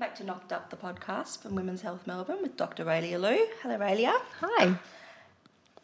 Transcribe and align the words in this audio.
back 0.00 0.14
to 0.16 0.24
Knocked 0.24 0.50
Up, 0.50 0.70
the 0.70 0.76
podcast 0.76 1.42
from 1.42 1.54
Women's 1.54 1.82
Health 1.82 2.06
Melbourne 2.06 2.38
with 2.40 2.56
Dr. 2.56 2.86
Raelia 2.86 3.20
Lew. 3.20 3.46
Hello, 3.62 3.76
Raelia. 3.78 4.18
Hi. 4.40 4.76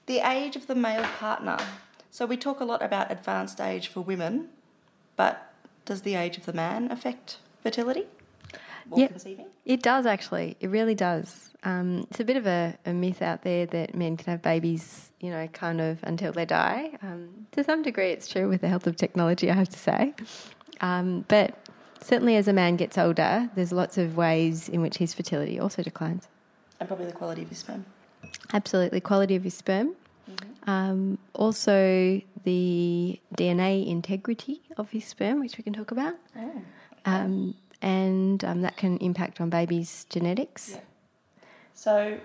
The 0.07 0.21
age 0.21 0.57
of 0.57 0.67
the 0.69 0.75
male 0.75 1.03
partner. 1.19 1.59
So 2.11 2.25
we 2.25 2.39
talk 2.39 2.61
a 2.61 2.65
lot 2.65 2.81
about 2.83 3.13
advanced 3.13 3.61
age 3.61 3.89
for 3.89 4.01
women, 4.01 4.49
but 5.17 5.53
does 5.85 6.01
the 6.01 6.15
age 6.15 6.39
of 6.39 6.47
the 6.47 6.55
man 6.55 6.91
affect 6.91 7.37
fertility 7.63 8.07
or 8.91 9.01
Yep. 9.01 9.11
conceiving? 9.11 9.47
It 9.67 9.83
does 9.83 10.07
actually. 10.07 10.57
It 10.61 10.71
really 10.71 10.95
does. 10.95 11.51
Um, 11.63 12.07
it's 12.11 12.19
a 12.21 12.25
bit 12.25 12.39
of 12.39 12.47
a, 12.47 12.79
a 12.87 12.95
myth 12.95 13.21
out 13.21 13.43
there 13.43 13.67
that 13.67 13.95
men 13.95 14.17
can 14.17 14.31
have 14.31 14.41
babies, 14.41 15.11
you 15.21 15.29
know, 15.31 15.47
kind 15.49 15.79
of 15.79 15.99
until 16.05 16.33
they 16.33 16.47
die. 16.47 16.97
Um, 17.03 17.49
to 17.53 17.63
some 17.63 17.83
degree, 17.83 18.13
it's 18.13 18.29
true 18.29 18.49
with 18.49 18.63
the 18.63 18.69
help 18.69 18.87
of 18.87 18.97
technology, 18.97 19.51
I 19.51 19.55
have 19.55 19.69
to 19.69 19.79
say. 19.79 20.15
Um, 20.81 21.27
but 21.29 21.59
certainly, 22.07 22.37
as 22.37 22.47
a 22.47 22.53
man 22.53 22.77
gets 22.77 22.97
older, 22.97 23.51
there's 23.55 23.73
lots 23.73 23.99
of 23.99 24.17
ways 24.17 24.69
in 24.69 24.81
which 24.81 24.99
his 24.99 25.13
fertility 25.13 25.59
also 25.59 25.83
declines. 25.83 26.29
And 26.79 26.89
probably 26.89 27.07
the 27.07 27.13
quality 27.13 27.43
of 27.43 27.49
his 27.49 27.59
sperm. 27.59 27.85
Absolutely, 28.53 29.01
quality 29.01 29.35
of 29.35 29.43
his 29.43 29.55
sperm. 29.55 29.97
Um, 30.67 31.19
also, 31.35 32.21
the 32.45 33.21
DNA 33.37 33.87
integrity 33.87 34.63
of 34.77 34.91
his 34.91 35.05
sperm, 35.05 35.41
which 35.41 35.57
we 35.57 35.65
can 35.65 35.73
talk 35.73 35.91
about. 35.91 36.15
Oh. 36.37 36.63
Um, 37.05 37.55
and 37.83 38.45
um, 38.45 38.63
that 38.63 38.77
can 38.77 38.99
impact 38.99 39.41
on 39.41 39.51
babies' 39.51 40.07
genetics. 40.09 40.73
Yeah. 40.73 40.81
So 41.75 42.19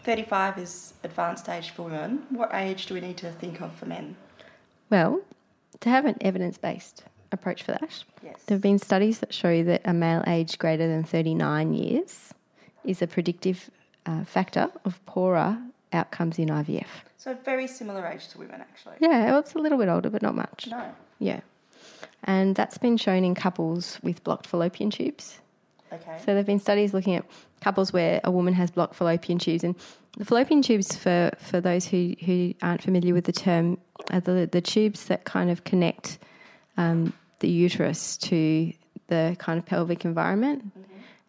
35 0.00 0.58
is 0.58 0.94
advanced 1.02 1.48
age 1.48 1.70
for 1.70 1.84
women. 1.84 2.24
What 2.30 2.50
age 2.52 2.86
do 2.86 2.94
we 2.94 3.00
need 3.00 3.16
to 3.18 3.30
think 3.30 3.60
of 3.60 3.74
for 3.74 3.86
men? 3.86 4.16
Well, 4.90 5.22
to 5.80 5.88
have 5.88 6.04
an 6.04 6.16
evidence 6.20 6.58
based 6.58 7.04
approach 7.34 7.62
for 7.62 7.72
that, 7.72 8.04
Yes. 8.22 8.36
there 8.46 8.54
have 8.56 8.62
been 8.62 8.78
studies 8.78 9.18
that 9.20 9.34
show 9.34 9.62
that 9.64 9.82
a 9.84 9.92
male 9.92 10.22
aged 10.26 10.58
greater 10.58 10.86
than 10.88 11.04
39 11.04 11.74
years 11.74 12.32
is 12.84 13.02
a 13.02 13.06
predictive 13.06 13.70
uh, 14.06 14.24
factor 14.24 14.70
of 14.84 15.04
poorer 15.06 15.58
outcomes 15.92 16.38
in 16.38 16.48
IVF. 16.48 16.86
So 17.16 17.34
very 17.44 17.66
similar 17.66 18.06
age 18.06 18.28
to 18.28 18.38
women, 18.38 18.60
actually. 18.60 18.96
Yeah, 19.00 19.26
well, 19.26 19.38
it's 19.40 19.54
a 19.54 19.58
little 19.58 19.78
bit 19.78 19.88
older, 19.88 20.10
but 20.10 20.22
not 20.22 20.34
much. 20.34 20.68
No. 20.70 20.84
Yeah. 21.18 21.40
And 22.24 22.54
that's 22.54 22.78
been 22.78 22.96
shown 22.96 23.24
in 23.24 23.34
couples 23.34 23.98
with 24.02 24.22
blocked 24.24 24.46
fallopian 24.46 24.90
tubes. 24.90 25.40
Okay. 25.92 26.16
So 26.18 26.24
there 26.26 26.36
have 26.36 26.46
been 26.46 26.58
studies 26.58 26.92
looking 26.92 27.14
at 27.14 27.24
couples 27.60 27.92
where 27.92 28.20
a 28.24 28.30
woman 28.30 28.54
has 28.54 28.70
blocked 28.70 28.94
fallopian 28.94 29.38
tubes, 29.38 29.62
and 29.64 29.74
the 30.18 30.24
fallopian 30.24 30.62
tubes, 30.62 30.94
for, 30.96 31.30
for 31.38 31.60
those 31.60 31.86
who, 31.86 32.14
who 32.24 32.54
aren't 32.62 32.82
familiar 32.82 33.14
with 33.14 33.24
the 33.24 33.32
term, 33.32 33.78
are 34.10 34.20
the, 34.20 34.48
the 34.50 34.60
tubes 34.60 35.06
that 35.06 35.24
kind 35.24 35.50
of 35.50 35.64
connect 35.64 36.18
um, 36.76 37.12
the 37.40 37.48
uterus 37.48 38.16
to 38.18 38.72
the 39.08 39.36
kind 39.38 39.58
of 39.58 39.66
pelvic 39.66 40.04
environment. 40.04 40.72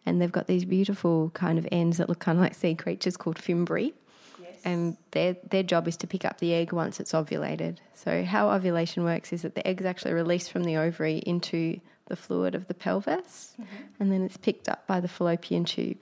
And 0.04 0.20
they've 0.20 0.32
got 0.32 0.46
these 0.46 0.64
beautiful 0.64 1.30
kind 1.30 1.58
of 1.58 1.66
ends 1.72 1.98
that 1.98 2.08
look 2.08 2.20
kind 2.20 2.38
of 2.38 2.42
like 2.42 2.54
sea 2.54 2.74
creatures 2.74 3.16
called 3.16 3.38
fimbriae. 3.38 3.92
yes. 4.40 4.60
and 4.64 4.96
their 5.10 5.36
their 5.50 5.64
job 5.64 5.88
is 5.88 5.96
to 5.98 6.06
pick 6.06 6.24
up 6.24 6.38
the 6.38 6.54
egg 6.54 6.72
once 6.72 7.00
it's 7.00 7.12
ovulated. 7.12 7.78
So 7.94 8.22
how 8.22 8.50
ovulation 8.50 9.02
works 9.02 9.32
is 9.32 9.42
that 9.42 9.56
the 9.56 9.66
egg's 9.66 9.84
actually 9.84 10.12
released 10.12 10.52
from 10.52 10.62
the 10.62 10.76
ovary 10.76 11.18
into 11.18 11.80
the 12.06 12.14
fluid 12.14 12.54
of 12.54 12.68
the 12.68 12.74
pelvis, 12.74 13.56
and 13.98 14.12
then 14.12 14.22
it's 14.22 14.36
picked 14.36 14.68
up 14.68 14.86
by 14.86 15.00
the 15.00 15.08
fallopian 15.08 15.64
tube 15.64 15.98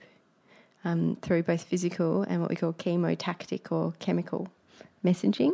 um, 0.83 1.17
through 1.21 1.41
both 1.41 1.63
physical 1.63 2.21
and 2.21 2.41
what 2.41 2.49
we 2.51 2.55
call 2.55 2.73
chemotactic 2.73 3.71
or 3.71 3.93
chemical 3.97 4.49
messaging. 5.03 5.53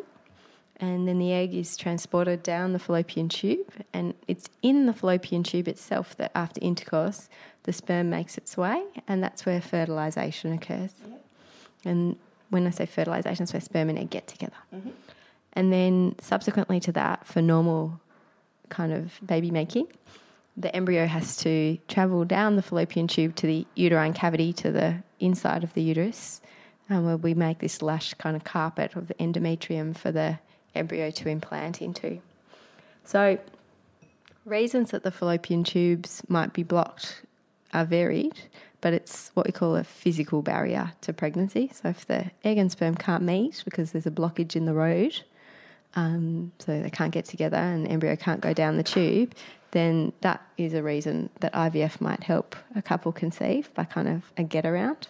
And 0.81 1.07
then 1.07 1.19
the 1.19 1.31
egg 1.31 1.53
is 1.53 1.77
transported 1.77 2.41
down 2.41 2.73
the 2.73 2.79
fallopian 2.79 3.29
tube, 3.29 3.71
and 3.93 4.15
it's 4.27 4.49
in 4.63 4.87
the 4.87 4.93
fallopian 4.93 5.43
tube 5.43 5.67
itself 5.67 6.17
that 6.17 6.31
after 6.33 6.59
intercourse, 6.59 7.29
the 7.63 7.71
sperm 7.71 8.09
makes 8.09 8.35
its 8.35 8.57
way, 8.57 8.83
and 9.07 9.23
that's 9.23 9.45
where 9.45 9.61
fertilization 9.61 10.52
occurs. 10.52 10.91
And 11.86 12.15
when 12.49 12.65
I 12.65 12.71
say 12.71 12.87
fertilization, 12.87 13.43
it's 13.43 13.53
where 13.53 13.61
sperm 13.61 13.89
and 13.89 13.99
egg 13.99 14.09
get 14.09 14.27
together. 14.27 14.55
And 15.53 15.71
then 15.71 16.15
subsequently 16.20 16.80
to 16.80 16.91
that, 16.93 17.27
for 17.27 17.43
normal 17.43 18.02
kind 18.70 18.91
of 18.91 19.20
baby 19.23 19.52
making, 19.52 19.87
the 20.58 20.75
embryo 20.75 21.05
has 21.05 21.37
to 21.37 21.77
travel 21.87 22.25
down 22.25 22.55
the 22.55 22.64
fallopian 22.64 23.08
tube 23.08 23.36
to 23.36 23.45
the 23.45 23.67
uterine 23.75 24.14
cavity 24.14 24.52
to 24.53 24.71
the 24.71 25.03
inside 25.20 25.64
of 25.64 25.75
the 25.75 25.83
uterus, 25.83 26.41
um, 26.89 27.05
where 27.05 27.17
we 27.17 27.36
make 27.36 27.59
this 27.59 27.83
lush 27.83 28.15
kind 28.15 28.36
of 28.36 28.43
carpet 28.43 28.95
of 28.95 29.08
the 29.08 29.14
endometrium 29.15 29.95
for 29.95 30.11
the 30.11 30.39
embryo 30.76 31.11
to 31.11 31.30
implant 31.30 31.82
into. 31.82 32.20
So, 33.04 33.37
reasons 34.45 34.92
that 34.92 35.04
the 35.04 35.11
fallopian 35.11 35.64
tubes 35.64 36.23
might 36.27 36.54
be 36.54 36.64
blocked 36.64 37.21
are 37.73 37.86
varied, 37.86 38.39
but 38.80 38.93
it's 38.93 39.32
what 39.33 39.45
we 39.45 39.52
call 39.52 39.76
a 39.76 39.83
physical 39.83 40.42
barrier 40.42 40.93
to 41.02 41.14
pregnancy. 41.14 41.71
So, 41.73 41.89
if 41.89 42.05
the 42.05 42.32
egg 42.43 42.58
and 42.58 42.71
sperm 42.71 42.95
can't 42.95 43.23
meet 43.23 43.61
because 43.65 43.92
there's 43.92 44.08
a 44.08 44.11
blockage 44.11 44.55
in 44.55 44.65
the 44.65 44.73
road, 44.73 45.21
um, 45.95 46.52
so 46.59 46.82
they 46.82 46.89
can't 46.89 47.11
get 47.11 47.26
together 47.26 47.58
and 47.58 47.88
embryo 47.88 48.15
can't 48.15 48.42
go 48.42 48.53
down 48.53 48.77
the 48.77 48.83
tube, 48.83 49.33
then 49.71 50.14
that 50.21 50.42
is 50.58 50.73
a 50.73 50.83
reason 50.83 51.30
that 51.39 51.53
IVF 51.53 52.02
might 52.02 52.23
help 52.23 52.55
a 52.76 52.82
couple 52.82 53.11
conceive 53.11 53.73
by 53.73 53.83
kind 53.83 54.08
of 54.08 54.23
a 54.38 54.43
get 54.43 54.65
around. 54.65 55.08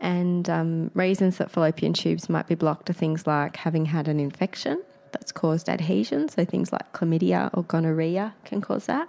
And 0.00 0.48
um, 0.48 0.90
reasons 0.94 1.38
that 1.38 1.50
fallopian 1.50 1.92
tubes 1.92 2.28
might 2.28 2.46
be 2.46 2.54
blocked 2.54 2.88
are 2.88 2.92
things 2.92 3.26
like 3.26 3.56
having 3.56 3.86
had 3.86 4.06
an 4.08 4.20
infection 4.20 4.82
that's 5.12 5.32
caused 5.32 5.68
adhesion, 5.68 6.28
so 6.28 6.44
things 6.44 6.72
like 6.72 6.92
chlamydia 6.92 7.50
or 7.54 7.62
gonorrhea 7.64 8.34
can 8.44 8.60
cause 8.60 8.86
that. 8.86 9.08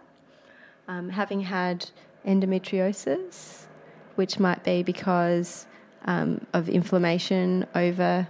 Um, 0.87 1.09
having 1.09 1.41
had 1.41 1.89
endometriosis, 2.25 3.65
which 4.15 4.39
might 4.39 4.63
be 4.63 4.81
because 4.81 5.67
um, 6.05 6.45
of 6.53 6.69
inflammation 6.69 7.67
over 7.75 8.27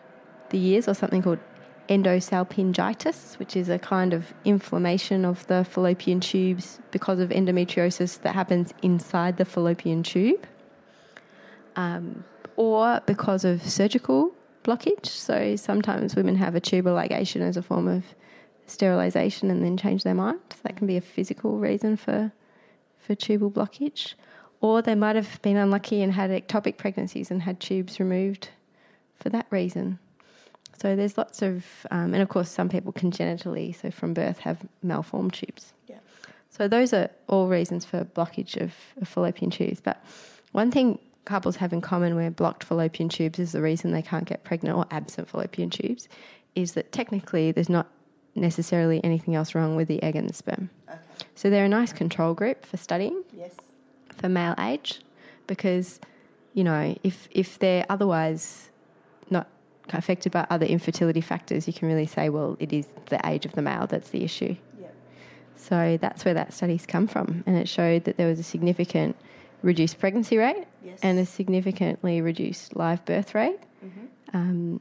the 0.49 0.57
years, 0.57 0.87
or 0.87 0.93
something 0.93 1.21
called 1.21 1.39
endosalpingitis, 1.87 3.39
which 3.39 3.55
is 3.55 3.69
a 3.69 3.79
kind 3.79 4.13
of 4.13 4.33
inflammation 4.45 5.25
of 5.25 5.45
the 5.47 5.63
fallopian 5.63 6.19
tubes 6.19 6.79
because 6.91 7.19
of 7.19 7.29
endometriosis 7.29 8.21
that 8.21 8.35
happens 8.35 8.73
inside 8.81 9.37
the 9.37 9.45
fallopian 9.45 10.03
tube, 10.03 10.45
um, 11.75 12.23
or 12.59 13.01
because 13.05 13.45
of 13.45 13.63
surgical 13.67 14.33
blockage. 14.65 15.05
So 15.05 15.55
sometimes 15.55 16.13
women 16.13 16.35
have 16.35 16.55
a 16.55 16.59
tubal 16.59 16.91
ligation 16.91 17.39
as 17.39 17.55
a 17.55 17.61
form 17.61 17.87
of 17.87 18.03
sterilization 18.67 19.49
and 19.49 19.63
then 19.63 19.77
change 19.77 20.03
their 20.03 20.13
mind. 20.13 20.41
That 20.63 20.75
can 20.75 20.85
be 20.85 20.97
a 20.97 21.01
physical 21.01 21.57
reason 21.57 21.95
for 21.95 22.33
for 22.99 23.15
tubal 23.15 23.49
blockage. 23.49 24.15
Or 24.59 24.81
they 24.81 24.93
might 24.93 25.15
have 25.15 25.41
been 25.41 25.55
unlucky 25.55 26.03
and 26.03 26.11
had 26.11 26.31
ectopic 26.31 26.75
pregnancies 26.75 27.31
and 27.31 27.43
had 27.43 27.61
tubes 27.61 27.97
removed 27.97 28.49
for 29.15 29.29
that 29.29 29.47
reason. 29.49 29.99
So 30.81 30.97
there's 30.97 31.17
lots 31.17 31.41
of, 31.41 31.65
um, 31.91 32.13
and 32.13 32.21
of 32.21 32.27
course, 32.27 32.49
some 32.49 32.67
people 32.67 32.91
congenitally, 32.91 33.71
so 33.71 33.89
from 33.89 34.13
birth, 34.13 34.39
have 34.39 34.65
malformed 34.83 35.33
tubes. 35.33 35.71
Yeah. 35.87 35.99
So 36.49 36.67
those 36.67 36.93
are 36.93 37.09
all 37.27 37.47
reasons 37.47 37.85
for 37.85 38.03
blockage 38.03 38.61
of, 38.61 38.73
of 39.01 39.07
fallopian 39.07 39.49
tubes. 39.49 39.79
But 39.79 40.03
one 40.51 40.71
thing 40.71 40.99
couples 41.25 41.57
have 41.57 41.73
in 41.73 41.81
common 41.81 42.15
where 42.15 42.31
blocked 42.31 42.63
fallopian 42.63 43.09
tubes 43.09 43.39
is 43.39 43.51
the 43.51 43.61
reason 43.61 43.91
they 43.91 44.01
can't 44.01 44.25
get 44.25 44.43
pregnant 44.43 44.77
or 44.77 44.85
absent 44.91 45.27
fallopian 45.29 45.69
tubes 45.69 46.07
is 46.55 46.73
that 46.73 46.91
technically 46.91 47.51
there's 47.51 47.69
not 47.69 47.87
necessarily 48.35 49.03
anything 49.03 49.35
else 49.35 49.53
wrong 49.53 49.75
with 49.75 49.87
the 49.87 50.01
egg 50.01 50.15
and 50.15 50.29
the 50.29 50.33
sperm. 50.33 50.69
Okay. 50.89 50.97
So 51.35 51.49
they're 51.49 51.65
a 51.65 51.69
nice 51.69 51.93
control 51.93 52.33
group 52.33 52.65
for 52.65 52.77
studying 52.77 53.23
Yes. 53.33 53.53
for 54.15 54.29
male 54.29 54.55
age 54.59 55.01
because, 55.47 55.99
you 56.53 56.63
know, 56.63 56.97
if, 57.03 57.27
if 57.31 57.59
they're 57.59 57.85
otherwise 57.89 58.69
not 59.29 59.47
affected 59.93 60.31
by 60.31 60.45
other 60.49 60.65
infertility 60.65 61.21
factors, 61.21 61.67
you 61.67 61.73
can 61.73 61.87
really 61.87 62.05
say, 62.05 62.29
well, 62.29 62.55
it 62.59 62.71
is 62.73 62.87
the 63.07 63.19
age 63.27 63.45
of 63.45 63.53
the 63.53 63.61
male 63.61 63.87
that's 63.87 64.09
the 64.09 64.23
issue. 64.23 64.55
Yeah. 64.79 64.87
So 65.55 65.97
that's 65.99 66.25
where 66.25 66.33
that 66.33 66.53
study's 66.53 66.85
come 66.85 67.07
from. 67.07 67.43
And 67.45 67.57
it 67.57 67.67
showed 67.67 68.05
that 68.05 68.17
there 68.17 68.27
was 68.27 68.39
a 68.39 68.43
significant 68.43 69.15
reduced 69.61 69.99
pregnancy 69.99 70.37
rate 70.37 70.65
Yes. 70.83 70.99
and 71.03 71.19
a 71.19 71.25
significantly 71.25 72.21
reduced 72.21 72.75
live 72.75 73.03
birth 73.05 73.35
rate 73.35 73.59
um, 74.33 74.79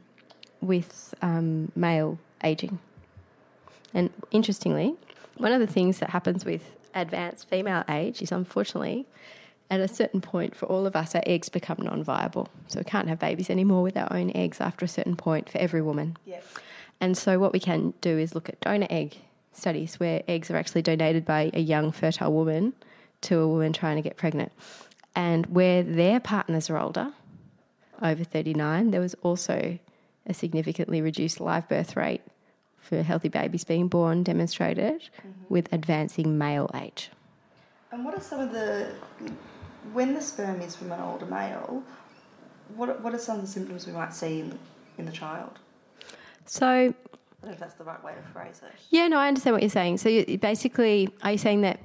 with 0.61 1.15
um, 1.23 1.73
male 1.75 2.19
aging. 2.45 2.79
And 3.95 4.11
interestingly, 4.31 4.95
one 5.37 5.53
of 5.53 5.61
the 5.61 5.67
things 5.67 5.99
that 5.99 6.11
happens 6.11 6.45
with 6.45 6.63
advanced 6.95 7.49
female 7.49 7.85
age 7.89 8.21
is 8.23 8.31
unfortunately, 8.33 9.07
at 9.71 9.81
a 9.81 9.89
certain 9.89 10.21
point 10.21 10.55
for 10.55 10.67
all 10.67 10.87
of 10.87 10.95
us, 10.97 11.15
our 11.15 11.23
eggs 11.27 11.49
become 11.49 11.79
non 11.81 12.03
viable. 12.05 12.49
So 12.69 12.81
we 12.81 12.85
can't 12.85 13.09
have 13.09 13.19
babies 13.19 13.51
anymore 13.51 13.83
with 13.83 13.97
our 13.97 14.13
own 14.13 14.31
eggs 14.35 14.61
after 14.61 14.85
a 14.85 14.89
certain 14.89 15.17
point 15.17 15.49
for 15.51 15.59
every 15.59 15.83
woman. 15.83 16.17
Yeah. 16.25 16.41
And 17.01 17.17
so, 17.17 17.39
what 17.39 17.53
we 17.53 17.61
can 17.61 17.95
do 18.01 18.19
is 18.19 18.35
look 18.35 18.49
at 18.49 18.61
donor 18.61 18.87
egg 18.91 19.19
studies 19.53 19.99
where 20.01 20.23
eggs 20.29 20.51
are 20.51 20.57
actually 20.57 20.83
donated 20.83 21.25
by 21.25 21.51
a 21.55 21.61
young 21.61 21.91
fertile 21.93 22.33
woman 22.33 22.73
to 23.23 23.39
a 23.39 23.49
woman 23.49 23.73
trying 23.73 23.97
to 23.97 24.03
get 24.03 24.17
pregnant. 24.17 24.53
And 25.15 25.47
where 25.47 25.83
their 25.83 26.21
partners 26.21 26.71
are 26.71 26.79
older, 26.79 27.13
over 28.01 28.25
39, 28.25 28.91
there 28.91 29.01
was 29.01 29.15
also 29.23 29.79
a 30.27 30.35
significantly 30.35 31.01
reduced 31.01 31.41
live 31.41 31.69
birth 31.69 31.97
rate 31.97 32.23
for 32.79 33.03
healthy 33.03 33.29
babies 33.29 33.65
being 33.65 33.89
born 33.89 34.23
demonstrated 34.23 35.03
mm-hmm. 35.03 35.31
with 35.49 35.73
advancing 35.73 36.39
male 36.39 36.71
age. 36.75 37.11
And 37.91 38.05
what 38.05 38.15
are 38.15 38.21
some 38.21 38.41
of 38.41 38.53
the 38.53 38.93
when 39.93 40.15
the 40.15 40.21
sperm 40.21 40.61
is 40.61 40.77
from 40.77 40.93
an 40.93 41.01
older 41.01 41.27
male, 41.27 41.83
what, 42.75 43.01
what 43.03 43.15
are 43.15 43.19
some 43.19 43.37
of 43.37 43.43
the 43.43 43.49
symptoms 43.49 43.87
we 43.87 43.93
might 43.93 44.13
see 44.13 44.41
in, 44.41 44.59
in 44.99 45.07
the 45.07 45.13
child? 45.13 45.59
So, 46.45 46.67
I 46.67 46.83
don't 46.83 46.95
know 47.45 47.51
if 47.53 47.59
that's 47.59 47.75
the 47.75 47.85
right 47.85 48.03
way 48.03 48.13
to 48.15 48.33
phrase 48.33 48.61
it. 48.65 48.73
yeah, 48.91 49.09
no, 49.09 49.19
I 49.19 49.29
understand 49.29 49.55
what 49.55 49.63
you're 49.63 49.71
saying. 49.71 49.99
So, 49.99 50.09
you, 50.09 50.39
basically, 50.39 51.09
are 51.23 51.33
you 51.33 51.39
saying 51.39 51.63
that 51.63 51.81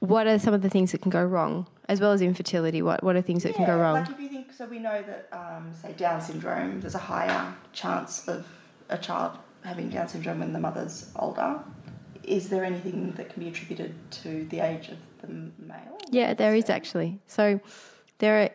what 0.00 0.26
are 0.26 0.38
some 0.38 0.54
of 0.54 0.62
the 0.62 0.70
things 0.70 0.92
that 0.92 1.00
can 1.02 1.10
go 1.10 1.24
wrong, 1.24 1.66
as 1.88 2.00
well 2.00 2.12
as 2.12 2.20
infertility? 2.22 2.82
What 2.82 3.02
what 3.02 3.16
are 3.16 3.22
things 3.22 3.42
that 3.44 3.54
can 3.54 3.66
go 3.66 3.76
wrong? 3.78 3.94
Like 3.94 4.10
if 4.10 4.20
you 4.20 4.28
think, 4.28 4.52
so 4.52 4.66
we 4.66 4.78
know 4.78 5.02
that, 5.02 5.28
um, 5.32 5.72
say, 5.74 5.92
Down 5.92 6.20
syndrome, 6.20 6.80
there's 6.80 6.94
a 6.94 6.98
higher 6.98 7.54
chance 7.72 8.26
of 8.28 8.46
a 8.88 8.98
child 8.98 9.38
having 9.64 9.88
Down 9.90 10.08
syndrome 10.08 10.40
when 10.40 10.52
the 10.52 10.60
mother's 10.60 11.10
older. 11.16 11.60
Is 12.22 12.48
there 12.48 12.64
anything 12.64 13.12
that 13.12 13.28
can 13.32 13.42
be 13.42 13.48
attributed 13.48 13.94
to 14.22 14.44
the 14.46 14.60
age 14.60 14.88
of 14.88 14.98
the 15.20 15.28
male? 15.58 15.98
Yeah, 16.10 16.34
there 16.34 16.54
is 16.54 16.66
So- 16.66 16.74
actually. 16.74 17.20
So 17.26 17.60
there 18.18 18.42
are, 18.42 18.50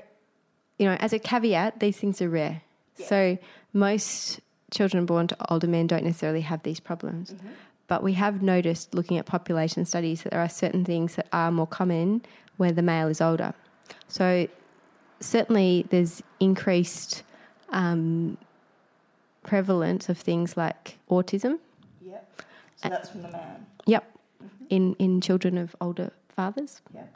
you 0.77 0.85
know, 0.85 0.95
as 0.99 1.13
a 1.13 1.19
caveat, 1.19 1.79
these 1.79 1.97
things 1.97 2.21
are 2.21 2.29
rare. 2.29 2.61
Yeah. 2.97 3.05
So 3.07 3.37
most 3.73 4.41
children 4.71 5.05
born 5.05 5.27
to 5.27 5.51
older 5.51 5.67
men 5.67 5.87
don't 5.87 6.03
necessarily 6.03 6.41
have 6.41 6.63
these 6.63 6.79
problems. 6.79 7.31
Mm-hmm. 7.31 7.47
But 7.91 8.03
we 8.03 8.13
have 8.13 8.41
noticed, 8.41 8.95
looking 8.95 9.17
at 9.17 9.25
population 9.25 9.83
studies, 9.83 10.23
that 10.23 10.29
there 10.29 10.39
are 10.39 10.47
certain 10.47 10.85
things 10.85 11.15
that 11.15 11.27
are 11.33 11.51
more 11.51 11.67
common 11.67 12.21
where 12.55 12.71
the 12.71 12.81
male 12.81 13.09
is 13.09 13.19
older. 13.19 13.53
So 14.07 14.47
certainly 15.19 15.85
there's 15.89 16.23
increased 16.39 17.23
um, 17.67 18.37
prevalence 19.43 20.07
of 20.07 20.17
things 20.17 20.55
like 20.55 20.99
autism. 21.09 21.59
Yep. 22.01 22.41
So 22.77 22.87
that's 22.87 23.09
from 23.09 23.23
the 23.23 23.27
man. 23.27 23.65
Yep. 23.85 24.09
In, 24.69 24.95
in 24.97 25.19
children 25.19 25.57
of 25.57 25.75
older 25.81 26.11
fathers. 26.29 26.79
Yep. 26.93 27.13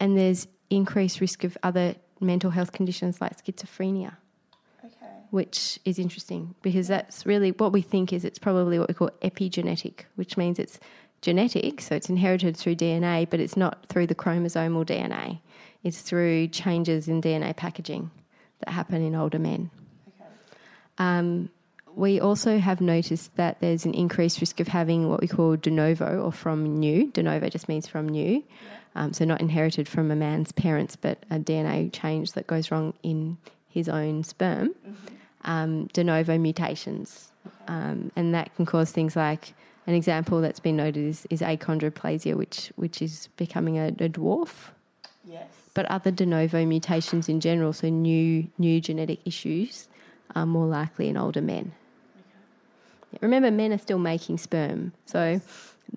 and 0.00 0.16
there's 0.16 0.48
increased 0.70 1.20
risk 1.20 1.44
of 1.44 1.58
other 1.62 1.94
mental 2.20 2.52
health 2.52 2.72
conditions 2.72 3.20
like 3.20 3.44
schizophrenia. 3.44 4.16
Which 5.36 5.78
is 5.84 5.98
interesting 5.98 6.54
because 6.62 6.88
that's 6.88 7.26
really 7.26 7.50
what 7.50 7.70
we 7.70 7.82
think 7.82 8.10
is 8.10 8.24
it's 8.24 8.38
probably 8.38 8.78
what 8.78 8.88
we 8.88 8.94
call 8.94 9.10
epigenetic, 9.20 10.04
which 10.14 10.38
means 10.38 10.58
it's 10.58 10.80
genetic, 11.20 11.82
so 11.82 11.94
it's 11.94 12.08
inherited 12.08 12.56
through 12.56 12.74
DNA, 12.74 13.28
but 13.28 13.38
it's 13.38 13.54
not 13.54 13.84
through 13.90 14.06
the 14.06 14.14
chromosomal 14.14 14.86
DNA. 14.86 15.40
It's 15.84 16.00
through 16.00 16.48
changes 16.48 17.06
in 17.06 17.20
DNA 17.20 17.54
packaging 17.54 18.10
that 18.60 18.70
happen 18.70 19.02
in 19.02 19.14
older 19.14 19.38
men. 19.38 19.70
Okay. 20.08 20.30
Um, 20.96 21.50
we 21.94 22.18
also 22.18 22.58
have 22.58 22.80
noticed 22.80 23.36
that 23.36 23.60
there's 23.60 23.84
an 23.84 23.92
increased 23.92 24.40
risk 24.40 24.58
of 24.58 24.68
having 24.68 25.10
what 25.10 25.20
we 25.20 25.28
call 25.28 25.56
de 25.56 25.70
novo 25.70 26.18
or 26.22 26.32
from 26.32 26.78
new. 26.78 27.10
De 27.12 27.22
novo 27.22 27.50
just 27.50 27.68
means 27.68 27.86
from 27.86 28.08
new. 28.08 28.42
Um, 28.94 29.12
so 29.12 29.26
not 29.26 29.42
inherited 29.42 29.86
from 29.86 30.10
a 30.10 30.16
man's 30.16 30.52
parents, 30.52 30.96
but 30.96 31.18
a 31.30 31.38
DNA 31.38 31.92
change 31.92 32.32
that 32.32 32.46
goes 32.46 32.70
wrong 32.70 32.94
in 33.02 33.36
his 33.68 33.90
own 33.90 34.24
sperm. 34.24 34.70
Um, 35.46 35.86
de 35.92 36.02
novo 36.04 36.36
mutations. 36.38 37.32
Um, 37.68 38.10
and 38.16 38.34
that 38.34 38.54
can 38.56 38.66
cause 38.66 38.90
things 38.90 39.14
like 39.16 39.54
an 39.86 39.94
example 39.94 40.40
that's 40.40 40.58
been 40.60 40.76
noted 40.76 41.04
is, 41.06 41.26
is 41.30 41.40
achondroplasia, 41.40 42.34
which, 42.34 42.72
which 42.76 43.00
is 43.00 43.28
becoming 43.36 43.78
a, 43.78 43.88
a 43.88 44.08
dwarf 44.08 44.70
Yes. 45.28 45.46
but 45.74 45.86
other 45.86 46.10
de 46.10 46.26
novo 46.26 46.64
mutations 46.64 47.28
in 47.28 47.40
general, 47.40 47.72
so 47.72 47.88
new 47.88 48.48
new 48.58 48.80
genetic 48.80 49.20
issues, 49.24 49.88
are 50.34 50.46
more 50.46 50.66
likely 50.66 51.08
in 51.08 51.16
older 51.16 51.42
men. 51.42 51.72
Remember, 53.20 53.50
men 53.50 53.72
are 53.72 53.78
still 53.78 53.98
making 53.98 54.38
sperm, 54.38 54.92
so 55.06 55.40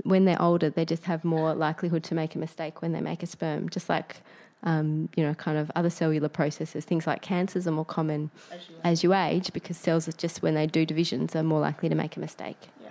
when 0.03 0.25
they're 0.25 0.41
older, 0.41 0.69
they 0.69 0.85
just 0.85 1.03
have 1.05 1.23
more 1.25 1.53
likelihood 1.53 2.03
to 2.05 2.15
make 2.15 2.35
a 2.35 2.37
mistake 2.37 2.81
when 2.81 2.91
they 2.91 3.01
make 3.01 3.23
a 3.23 3.25
sperm. 3.27 3.69
Just 3.69 3.89
like 3.89 4.17
um, 4.63 5.09
you 5.15 5.23
know, 5.23 5.33
kind 5.35 5.57
of 5.57 5.71
other 5.75 5.89
cellular 5.89 6.29
processes, 6.29 6.83
things 6.85 7.07
like 7.07 7.21
cancers 7.21 7.67
are 7.67 7.71
more 7.71 7.85
common 7.85 8.29
As 8.51 8.69
you 8.69 8.75
as 8.83 9.03
you 9.03 9.13
age 9.13 9.53
because 9.53 9.77
cells 9.77 10.07
are 10.07 10.13
just 10.13 10.41
when 10.41 10.55
they 10.55 10.67
do 10.67 10.85
divisions 10.85 11.35
are 11.35 11.43
more 11.43 11.61
likely 11.61 11.89
to 11.89 11.95
make 11.95 12.17
a 12.17 12.19
mistake. 12.19 12.57
Yeah. 12.81 12.89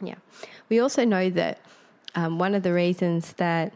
Yeah. 0.00 0.14
We 0.68 0.80
also 0.80 1.04
know 1.04 1.30
that 1.30 1.60
um, 2.14 2.38
one 2.38 2.54
of 2.54 2.62
the 2.62 2.72
reasons 2.72 3.34
that 3.34 3.72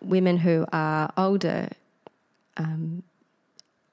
women 0.00 0.38
who 0.38 0.66
are 0.72 1.12
older, 1.16 1.68
um, 2.56 3.04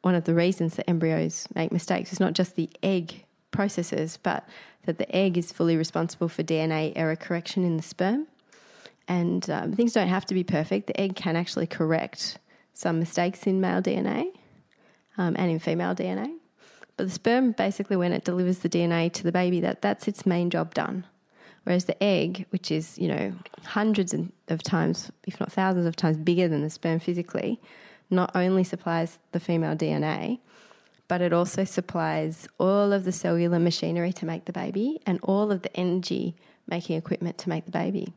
one 0.02 0.16
of 0.16 0.24
the 0.24 0.34
reasons 0.34 0.76
that 0.76 0.90
embryos 0.90 1.48
make 1.54 1.72
mistakes 1.72 2.12
is 2.12 2.20
not 2.20 2.34
just 2.34 2.56
the 2.56 2.70
egg 2.82 3.26
processes, 3.52 4.18
but 4.22 4.48
that 4.86 4.98
the 4.98 5.16
egg 5.16 5.38
is 5.38 5.52
fully 5.52 5.78
responsible 5.78 6.30
for 6.30 6.44
DNA 6.44 6.94
error 6.96 7.16
correction 7.16 7.64
in 7.64 7.78
the 7.78 7.84
sperm. 7.84 8.28
And 9.08 9.50
um, 9.50 9.74
things 9.74 9.94
don't 9.94 10.08
have 10.08 10.26
to 10.26 10.34
be 10.34 10.44
perfect. 10.44 10.88
The 10.88 11.00
egg 11.00 11.16
can 11.16 11.36
actually 11.36 11.68
correct 11.68 12.40
some 12.78 13.00
mistakes 13.00 13.48
in 13.48 13.60
male 13.60 13.82
DNA 13.82 14.28
um, 15.18 15.36
and 15.36 15.50
in 15.50 15.58
female 15.58 15.96
DNA. 15.96 16.38
But 16.96 17.08
the 17.08 17.12
sperm, 17.12 17.52
basically, 17.54 17.98
when 17.98 18.14
it 18.14 18.24
delivers 18.24 18.60
the 18.60 18.70
DNA 18.70 19.12
to 19.14 19.24
the 19.24 19.32
baby, 19.32 19.60
that, 19.62 19.82
that's 19.82 20.08
its 20.08 20.28
main 20.28 20.52
job 20.52 20.76
done. 20.76 21.04
Whereas 21.64 21.86
the 21.86 22.02
egg, 22.02 22.46
which 22.52 22.70
is, 22.70 22.96
you 23.00 23.08
know, 23.08 23.34
hundreds 23.66 24.14
of 24.48 24.62
times, 24.62 25.12
if 25.26 25.40
not 25.40 25.52
thousands 25.52 25.88
of 25.88 25.96
times 25.96 26.18
bigger 26.18 26.48
than 26.48 26.62
the 26.62 26.70
sperm 26.70 27.00
physically, 27.00 27.60
not 28.12 28.32
only 28.36 28.64
supplies 28.64 29.18
the 29.32 29.40
female 29.40 29.76
DNA, 29.76 30.40
but 31.08 31.20
it 31.20 31.34
also 31.34 31.64
supplies 31.64 32.48
all 32.60 32.94
of 32.94 33.06
the 33.06 33.12
cellular 33.12 33.58
machinery 33.58 34.14
to 34.14 34.26
make 34.26 34.46
the 34.46 34.54
baby 34.54 35.00
and 35.08 35.20
all 35.24 35.52
of 35.52 35.64
the 35.64 35.76
energy 35.76 36.36
making 36.68 36.96
equipment 36.96 37.40
to 37.40 37.50
make 37.50 37.66
the 37.66 37.72
baby. 37.72 38.14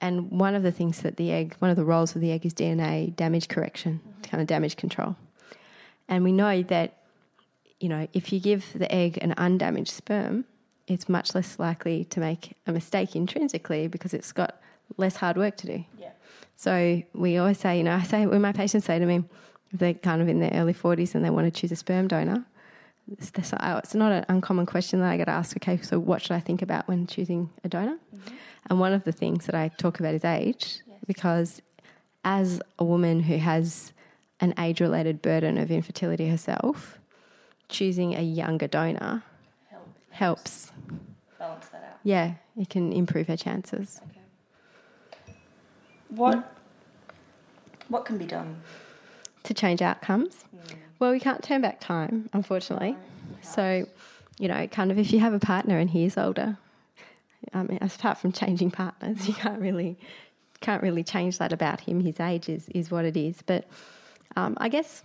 And 0.00 0.30
one 0.30 0.54
of 0.54 0.62
the 0.62 0.72
things 0.72 1.00
that 1.00 1.16
the 1.16 1.32
egg, 1.32 1.54
one 1.58 1.70
of 1.70 1.76
the 1.76 1.84
roles 1.84 2.14
of 2.14 2.20
the 2.20 2.30
egg 2.30 2.44
is 2.44 2.52
DNA 2.52 3.14
damage 3.16 3.48
correction, 3.48 4.00
mm-hmm. 4.00 4.22
kind 4.22 4.40
of 4.40 4.46
damage 4.46 4.76
control. 4.76 5.16
And 6.08 6.22
we 6.22 6.32
know 6.32 6.62
that, 6.64 6.98
you 7.80 7.88
know, 7.88 8.06
if 8.12 8.32
you 8.32 8.40
give 8.40 8.72
the 8.74 8.92
egg 8.94 9.18
an 9.22 9.34
undamaged 9.36 9.90
sperm, 9.90 10.44
it's 10.86 11.08
much 11.08 11.34
less 11.34 11.58
likely 11.58 12.04
to 12.04 12.20
make 12.20 12.56
a 12.66 12.72
mistake 12.72 13.16
intrinsically 13.16 13.88
because 13.88 14.14
it's 14.14 14.32
got 14.32 14.60
less 14.96 15.16
hard 15.16 15.36
work 15.36 15.56
to 15.58 15.66
do. 15.66 15.84
Yeah. 15.98 16.10
So 16.56 17.02
we 17.12 17.38
always 17.38 17.58
say, 17.58 17.78
you 17.78 17.84
know, 17.84 17.94
I 17.94 18.02
say 18.02 18.26
when 18.26 18.40
my 18.40 18.52
patients 18.52 18.86
say 18.86 18.98
to 18.98 19.06
me, 19.06 19.24
if 19.72 19.80
they're 19.80 19.94
kind 19.94 20.22
of 20.22 20.28
in 20.28 20.40
their 20.40 20.52
early 20.54 20.74
40s 20.74 21.14
and 21.14 21.24
they 21.24 21.30
want 21.30 21.52
to 21.52 21.60
choose 21.60 21.72
a 21.72 21.76
sperm 21.76 22.06
donor, 22.06 22.44
it's, 23.12 23.30
it's 23.34 23.52
it's 23.52 23.94
not 23.94 24.12
an 24.12 24.24
uncommon 24.28 24.66
question 24.66 25.00
that 25.00 25.10
I 25.10 25.16
get 25.16 25.28
asked, 25.28 25.56
okay, 25.56 25.78
so 25.80 25.98
what 25.98 26.22
should 26.22 26.32
I 26.32 26.40
think 26.40 26.62
about 26.62 26.88
when 26.88 27.06
choosing 27.06 27.50
a 27.62 27.68
donor? 27.68 27.98
And 28.68 28.80
one 28.80 28.92
of 28.92 29.04
the 29.04 29.12
things 29.12 29.46
that 29.46 29.54
I 29.54 29.68
talk 29.68 30.00
about 30.00 30.14
is 30.14 30.24
age, 30.24 30.80
because 31.06 31.62
as 32.24 32.60
a 32.78 32.84
woman 32.84 33.20
who 33.20 33.36
has 33.36 33.92
an 34.40 34.52
age 34.58 34.80
related 34.80 35.22
burden 35.22 35.56
of 35.56 35.70
infertility 35.70 36.28
herself, 36.28 36.98
choosing 37.68 38.14
a 38.14 38.22
younger 38.22 38.66
donor 38.66 39.22
Help. 39.70 39.88
helps. 40.10 40.72
Balance 41.38 41.68
that 41.68 41.84
out. 41.84 41.98
Yeah, 42.02 42.34
it 42.56 42.68
can 42.68 42.92
improve 42.92 43.28
her 43.28 43.36
chances. 43.36 44.00
Okay. 44.10 45.36
What 46.08 46.52
what 47.88 48.04
can 48.04 48.18
be 48.18 48.26
done? 48.26 48.62
To 49.44 49.54
change 49.54 49.80
outcomes, 49.80 50.44
Hmm. 50.50 50.74
Well, 50.98 51.10
we 51.10 51.20
can't 51.20 51.42
turn 51.42 51.60
back 51.60 51.80
time, 51.80 52.28
unfortunately. 52.32 52.92
No, 52.92 52.98
So, 53.42 53.86
you 54.38 54.48
know, 54.48 54.66
kind 54.68 54.90
of 54.90 54.98
if 54.98 55.12
you 55.12 55.20
have 55.20 55.34
a 55.34 55.38
partner 55.38 55.78
and 55.78 55.90
he's 55.90 56.16
older, 56.16 56.58
I 57.52 57.62
mean, 57.62 57.78
apart 57.80 58.18
from 58.18 58.32
changing 58.32 58.70
partners, 58.70 59.28
you 59.28 59.34
can't 59.34 59.60
really 59.60 59.96
can't 60.60 60.82
really 60.82 61.04
change 61.04 61.38
that 61.38 61.52
about 61.52 61.80
him. 61.82 62.00
His 62.00 62.18
age 62.18 62.48
is, 62.48 62.68
is 62.70 62.90
what 62.90 63.04
it 63.04 63.16
is. 63.16 63.42
But 63.42 63.66
um, 64.36 64.56
I 64.58 64.68
guess 64.68 65.02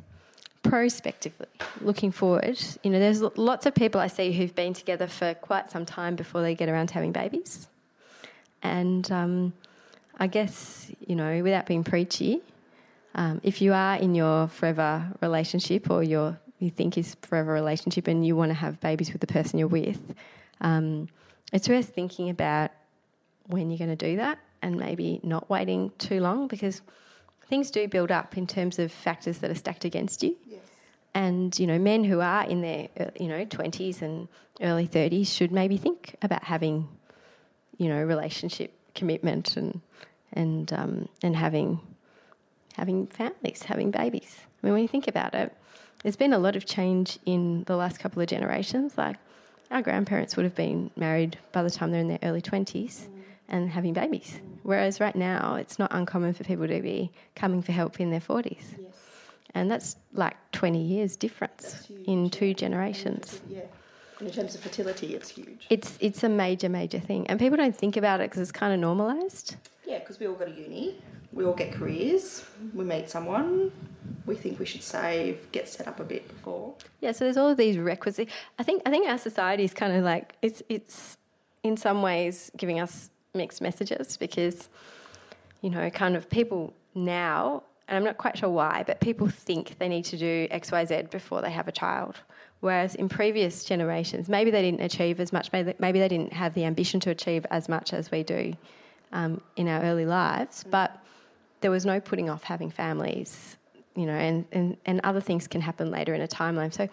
prospectively, 0.64 1.48
looking 1.82 2.12
forward, 2.12 2.58
you 2.84 2.90
know, 2.90 3.00
there's 3.00 3.22
lots 3.22 3.66
of 3.66 3.76
people 3.76 4.00
I 4.00 4.08
see 4.08 4.32
who've 4.32 4.56
been 4.56 4.74
together 4.74 5.08
for 5.08 5.34
quite 5.34 5.70
some 5.70 5.86
time 5.86 6.16
before 6.16 6.42
they 6.42 6.56
get 6.56 6.70
around 6.70 6.88
to 6.88 6.94
having 6.94 7.12
babies. 7.12 7.68
And 8.64 9.12
um, 9.12 9.54
I 10.18 10.28
guess, 10.28 10.92
you 11.06 11.16
know, 11.16 11.44
without 11.44 11.66
being 11.66 11.84
preachy, 11.84 12.42
um, 13.16 13.42
if 13.44 13.62
you 13.62 13.74
are 13.74 13.98
in 13.98 14.16
your 14.16 14.48
forever 14.48 15.12
relationship 15.22 15.90
or 15.90 16.04
your 16.04 16.40
you 16.60 16.70
think 16.70 16.98
is 16.98 17.16
forever 17.24 17.52
relationship 17.52 18.08
and 18.08 18.26
you 18.26 18.36
want 18.36 18.50
to 18.50 18.54
have 18.54 18.80
babies 18.80 19.12
with 19.12 19.20
the 19.20 19.28
person 19.28 19.58
you're 19.58 19.68
with, 19.68 20.14
um, 20.62 21.08
it's 21.52 21.68
worth 21.68 21.90
thinking 21.90 22.30
about 22.30 22.72
when 23.48 23.70
you're 23.72 23.80
going 23.80 23.90
to 23.90 23.96
do 23.96 24.18
that 24.18 24.38
and 24.62 24.78
maybe 24.78 25.20
not 25.24 25.50
waiting 25.50 25.92
too 25.98 26.20
long 26.20 26.48
because 26.48 26.82
things 27.48 27.72
do 27.72 27.88
build 27.88 28.12
up 28.12 28.38
in 28.38 28.46
terms 28.46 28.80
of 28.80 28.92
factors 28.92 29.40
that 29.40 29.50
are 29.50 29.56
stacked 29.56 29.86
against 29.86 30.24
you. 30.24 30.36
Yes. 30.46 30.60
And 31.14 31.58
you 31.60 31.68
know, 31.68 31.80
men 31.80 32.04
who 32.04 32.22
are 32.22 32.46
in 32.46 32.62
their 32.62 32.88
uh, 33.00 33.06
you 33.20 33.28
know 33.28 33.44
twenties 33.46 34.02
and 34.02 34.28
early 34.62 34.86
thirties 34.86 35.34
should 35.34 35.52
maybe 35.52 35.78
think 35.78 36.16
about 36.22 36.44
having 36.44 36.88
you 37.78 37.90
know 37.90 38.02
relationship 38.04 38.72
commitment 38.96 39.58
and 39.58 39.82
and 40.32 40.72
um, 40.72 41.10
and 41.22 41.36
having 41.36 41.82
having 42.74 43.08
families, 43.08 43.64
having 43.64 43.92
babies. 43.92 44.38
I 44.42 44.68
mean, 44.68 44.74
when 44.74 44.82
you 44.82 44.88
think 44.88 45.08
about 45.08 45.34
it, 45.34 45.56
there's 46.04 46.16
been 46.16 46.34
a 46.34 46.40
lot 46.40 46.56
of 46.56 46.66
change 46.66 47.20
in 47.26 47.64
the 47.66 47.76
last 47.76 48.00
couple 48.00 48.22
of 48.22 48.28
generations. 48.28 48.98
Like 48.98 49.18
our 49.70 49.82
grandparents 49.82 50.36
would 50.36 50.46
have 50.46 50.56
been 50.56 50.92
married 50.96 51.38
by 51.52 51.64
the 51.64 51.70
time 51.70 51.92
they're 51.92 52.02
in 52.02 52.08
their 52.08 52.20
early 52.24 52.42
twenties, 52.42 53.08
and 53.52 53.70
having 53.70 53.94
babies. 53.94 54.40
Whereas 54.64 55.00
right 55.00 55.16
now, 55.16 55.56
it's 55.56 55.78
not 55.78 55.94
uncommon 55.94 56.34
for 56.34 56.44
people 56.44 56.68
to 56.68 56.82
be 56.82 57.12
coming 57.36 57.62
for 57.62 57.74
help 57.74 58.00
in 58.00 58.10
their 58.10 58.20
40s. 58.20 58.46
Yes. 58.56 58.96
And 59.54 59.70
that's 59.70 59.98
like 60.14 60.38
20 60.54 60.82
years 60.82 61.18
difference 61.18 61.92
in 62.06 62.30
two 62.30 62.54
generations. 62.54 63.42
Yeah. 63.50 63.62
And 64.20 64.30
in 64.30 64.34
terms 64.34 64.56
of 64.56 64.62
fertility, 64.62 65.16
it's 65.16 65.30
huge. 65.30 65.66
It's, 65.70 65.98
it's 66.00 66.24
a 66.24 66.30
major, 66.30 66.70
major 66.70 67.00
thing. 67.00 67.28
And 67.28 67.40
people 67.40 67.58
don't 67.58 67.76
think 67.76 67.98
about 67.98 68.22
it 68.22 68.30
because 68.30 68.42
it's 68.42 68.52
kind 68.52 68.74
of 68.74 68.80
normalised. 68.80 69.58
Yeah, 69.92 70.00
because 70.00 70.22
we 70.22 70.28
all 70.28 70.36
go 70.36 70.46
to 70.46 70.52
uni, 70.52 70.96
we 71.34 71.44
all 71.44 71.54
get 71.54 71.74
careers, 71.74 72.46
we 72.74 72.86
meet 72.86 73.10
someone, 73.10 73.74
we 74.26 74.36
think 74.36 74.58
we 74.58 74.66
should 74.66 74.84
save, 74.84 75.52
get 75.52 75.68
set 75.68 75.86
up 75.86 76.00
a 76.00 76.06
bit 76.06 76.26
before. 76.30 76.76
Yeah, 77.02 77.12
so 77.12 77.26
there's 77.26 77.36
all 77.36 77.50
of 77.50 77.58
these 77.58 77.78
requisites. 77.78 78.32
I 78.58 78.64
think 78.64 78.84
I 78.86 78.90
think 78.90 79.10
our 79.10 79.18
society 79.18 79.66
is 79.66 79.74
kind 79.74 79.94
of 79.94 80.06
like 80.06 80.38
it's 80.42 80.64
it's 80.70 81.18
in 81.64 81.76
some 81.76 82.02
ways 82.02 82.52
giving 82.56 82.80
us 82.80 83.10
mixed 83.34 83.62
messages 83.62 84.16
because 84.16 84.70
you 85.60 85.70
know, 85.70 85.90
kind 85.90 86.16
of 86.16 86.30
people 86.30 86.74
now, 86.96 87.62
and 87.90 87.98
I'm 87.98 88.06
not 88.06 88.18
quite 88.18 88.38
sure 88.38 88.50
why, 88.50 88.86
but 88.88 89.02
people 89.02 89.28
think 89.28 89.78
they 89.78 89.90
need 89.90 90.06
to 90.06 90.18
do 90.18 90.48
X, 90.52 90.72
Y, 90.72 90.86
Z 90.86 91.08
before 91.12 91.42
they 91.42 91.52
have 91.52 91.68
a 91.68 91.74
child. 91.74 92.16
Whereas 92.62 92.96
in 92.96 93.10
previous 93.10 93.66
generations, 93.66 94.30
maybe 94.30 94.52
they 94.52 94.62
didn't 94.62 94.84
achieve 94.84 95.20
as 95.20 95.34
much, 95.34 95.52
maybe 95.52 95.74
maybe 95.80 96.00
they 96.00 96.08
didn't 96.08 96.32
have 96.32 96.54
the 96.54 96.64
ambition 96.64 97.02
to 97.02 97.10
achieve 97.10 97.46
as 97.52 97.68
much 97.68 97.92
as 97.92 98.10
we 98.10 98.24
do 98.24 98.54
um, 99.12 99.42
in 99.56 99.68
our 99.68 99.82
early 99.84 100.06
lives, 100.06 100.64
but 100.70 100.98
there 101.62 101.72
was 101.72 101.86
no 101.86 102.00
putting 102.00 102.30
off 102.30 102.44
having 102.44 102.72
families, 102.72 103.58
you 103.96 104.06
know, 104.06 104.14
and, 104.14 104.46
and, 104.52 104.78
and 104.86 105.00
other 105.04 105.22
things 105.22 105.48
can 105.48 105.62
happen 105.62 105.92
later 105.92 106.14
in 106.14 106.22
a 106.22 106.28
timeline. 106.28 106.74
So 106.74 106.88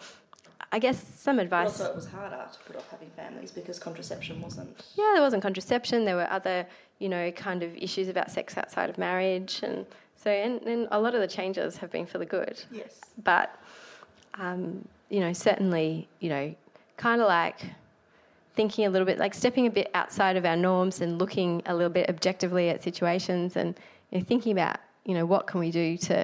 I 0.73 0.79
guess 0.79 1.03
some 1.19 1.37
But 1.37 1.45
advice. 1.45 1.81
also, 1.81 1.87
it 1.87 1.97
was 1.97 2.07
harder 2.07 2.45
to 2.53 2.59
put 2.67 2.77
off 2.77 2.89
having 2.91 3.11
families 3.11 3.51
because 3.51 3.79
contraception 3.79 4.41
wasn't. 4.43 4.85
Yeah, 4.97 5.13
there 5.15 5.23
wasn't 5.23 5.43
contraception. 5.43 6.05
There 6.05 6.17
were 6.17 6.31
other, 6.31 6.67
you 6.99 7.09
know, 7.09 7.31
kind 7.33 7.63
of 7.63 7.75
issues 7.77 8.09
about 8.09 8.31
sex 8.31 8.57
outside 8.59 8.91
of 8.91 8.99
marriage, 8.99 9.61
and 9.63 9.87
so 10.17 10.31
and, 10.31 10.61
and 10.63 10.89
a 10.91 11.01
lot 11.01 11.15
of 11.15 11.21
the 11.21 11.27
changes 11.29 11.79
have 11.79 11.91
been 11.91 12.05
for 12.05 12.19
the 12.19 12.27
good. 12.27 12.63
Yes. 12.71 13.01
But 13.25 13.59
um, 14.35 14.87
you 15.09 15.21
know, 15.21 15.33
certainly, 15.33 16.07
you 16.21 16.29
know, 16.29 16.55
kind 16.99 17.23
of 17.23 17.29
like 17.29 17.61
thinking 18.59 18.85
a 18.85 18.91
little 18.91 19.07
bit, 19.07 19.19
like 19.19 19.35
stepping 19.35 19.67
a 19.67 19.71
bit 19.71 19.89
outside 19.95 20.37
of 20.37 20.45
our 20.45 20.57
norms 20.57 21.01
and 21.01 21.11
looking 21.23 21.63
a 21.67 21.75
little 21.79 21.95
bit 21.99 22.07
objectively 22.11 22.69
at 22.71 22.83
situations, 22.83 23.57
and 23.57 23.69
you 24.11 24.19
know, 24.19 24.25
thinking 24.25 24.53
about, 24.53 24.77
you 25.09 25.15
know, 25.15 25.25
what 25.25 25.47
can 25.47 25.61
we 25.61 25.71
do 25.71 25.97
to 26.09 26.17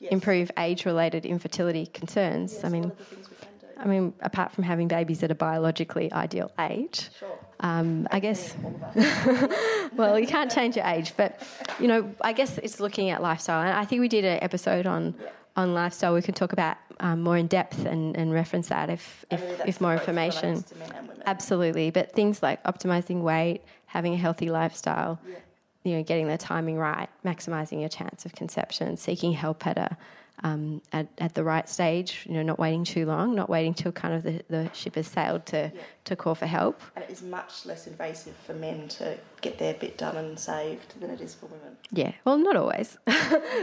Yes. 0.00 0.10
improve 0.10 0.50
age-related 0.58 1.24
infertility 1.24 1.86
concerns. 1.86 2.54
Yes, 2.54 2.64
I 2.64 2.68
mean, 2.70 2.82
what 2.88 2.92
are 2.92 2.96
the 2.96 3.04
things 3.04 3.30
we 3.30 3.36
can 3.36 3.52
do? 3.60 3.66
I 3.78 3.84
mean, 3.86 4.12
apart 4.20 4.50
from 4.50 4.64
having 4.64 4.88
babies 4.88 5.22
at 5.22 5.30
a 5.30 5.34
biologically 5.36 6.12
ideal 6.12 6.50
age, 6.58 7.08
Sure. 7.20 7.38
um, 7.60 8.08
I 8.10 8.18
guess 8.18 8.56
All 8.64 8.74
of 8.74 8.82
us. 8.96 9.90
well, 10.00 10.18
you 10.18 10.26
can't 10.26 10.50
change 10.50 10.74
your 10.76 10.86
age, 10.86 11.12
but 11.16 11.40
you 11.78 11.86
know, 11.86 12.00
I 12.20 12.32
guess 12.32 12.58
it's 12.58 12.80
looking 12.80 13.10
at 13.10 13.22
lifestyle. 13.22 13.60
And 13.62 13.70
I 13.82 13.84
think 13.84 14.00
we 14.00 14.08
did 14.08 14.24
an 14.24 14.38
episode 14.42 14.86
on 14.86 15.02
Yeah. 15.20 15.28
On 15.56 15.74
lifestyle. 15.74 16.14
We 16.14 16.22
could 16.22 16.36
talk 16.36 16.52
about 16.52 16.76
um, 17.00 17.20
more 17.22 17.36
in 17.36 17.46
depth 17.46 17.84
and, 17.84 18.16
and 18.16 18.32
reference 18.32 18.68
that 18.68 18.88
if 18.90 19.24
if, 19.30 19.66
if 19.66 19.80
more 19.80 19.92
information. 19.94 20.62
to 20.62 20.74
men 20.76 20.92
and 20.94 21.08
women. 21.08 21.22
Absolutely, 21.26 21.90
but 21.90 22.12
things 22.12 22.42
like 22.42 22.62
optimizing 22.64 23.22
weight, 23.22 23.62
having 23.86 24.14
a 24.14 24.16
healthy 24.16 24.50
lifestyle, 24.50 25.18
Yeah. 25.28 25.36
you 25.84 25.96
know, 25.96 26.02
getting 26.02 26.28
the 26.28 26.38
timing 26.38 26.76
right, 26.78 27.08
maximizing 27.24 27.80
your 27.80 27.88
chance 27.88 28.24
of 28.24 28.34
conception, 28.34 28.96
seeking 28.96 29.32
help 29.32 29.66
at 29.66 29.76
a 29.78 29.96
um, 30.44 30.82
at, 30.92 31.06
at 31.18 31.34
the 31.34 31.44
right 31.44 31.68
stage, 31.68 32.24
you 32.28 32.34
know, 32.34 32.42
not 32.42 32.58
waiting 32.58 32.84
too 32.84 33.06
long, 33.06 33.34
not 33.34 33.48
waiting 33.48 33.74
till 33.74 33.92
kind 33.92 34.14
of 34.14 34.22
the, 34.22 34.42
the 34.48 34.70
ship 34.72 34.96
has 34.96 35.06
sailed 35.06 35.46
to, 35.46 35.70
Yeah. 35.74 35.80
to 36.06 36.16
call 36.16 36.34
for 36.34 36.46
help. 36.46 36.80
And 36.96 37.04
it 37.04 37.10
is 37.10 37.22
much 37.22 37.64
less 37.64 37.86
invasive 37.86 38.34
for 38.44 38.52
men 38.54 38.88
to 38.88 39.16
get 39.40 39.58
their 39.58 39.74
bit 39.74 39.96
done 39.98 40.16
and 40.16 40.38
saved 40.38 41.00
than 41.00 41.10
it 41.10 41.20
is 41.20 41.34
for 41.34 41.46
women. 41.46 41.76
Yeah, 41.92 42.12
well, 42.24 42.38
not 42.38 42.56
always. 42.56 42.98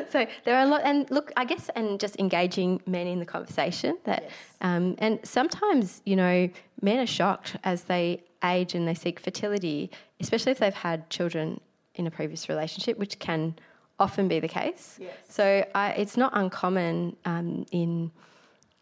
so 0.09 0.25
there 0.45 0.55
are 0.55 0.63
a 0.63 0.67
lot, 0.67 0.81
and 0.83 1.09
look, 1.11 1.31
I 1.35 1.43
guess, 1.45 1.69
and 1.75 1.99
just 1.99 2.17
engaging 2.19 2.81
men 2.85 3.07
in 3.07 3.19
the 3.19 3.25
conversation 3.25 3.97
that, 4.05 4.23
Yes. 4.23 4.31
um, 4.61 4.95
and 4.99 5.19
sometimes 5.23 6.01
you 6.05 6.15
know, 6.15 6.49
men 6.81 6.99
are 6.99 7.05
shocked 7.07 7.57
as 7.63 7.83
they 7.83 8.23
age 8.43 8.73
and 8.73 8.87
they 8.87 8.93
seek 8.93 9.19
fertility, 9.19 9.91
especially 10.21 10.51
if 10.53 10.59
they've 10.59 10.73
had 10.73 11.09
children 11.09 11.59
in 11.95 12.07
a 12.07 12.11
previous 12.11 12.47
relationship, 12.47 12.97
which 12.97 13.19
can 13.19 13.53
often 13.99 14.27
be 14.27 14.39
the 14.39 14.47
case. 14.47 14.97
Yes. 14.99 15.13
So 15.27 15.65
I, 15.75 15.91
it's 15.91 16.17
not 16.17 16.31
uncommon 16.33 17.15
um, 17.25 17.65
in, 17.71 18.11